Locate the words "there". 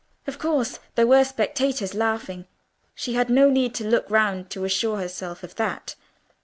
0.95-1.05